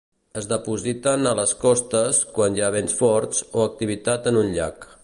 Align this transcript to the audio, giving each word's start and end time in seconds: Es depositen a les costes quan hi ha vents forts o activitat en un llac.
Es 0.39 0.45
depositen 0.51 1.29
a 1.31 1.33
les 1.41 1.53
costes 1.65 2.23
quan 2.39 2.59
hi 2.59 2.65
ha 2.69 2.73
vents 2.79 2.99
forts 3.03 3.47
o 3.61 3.65
activitat 3.69 4.33
en 4.35 4.43
un 4.47 4.53
llac. 4.59 4.95